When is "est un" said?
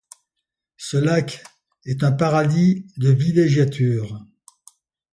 1.85-2.11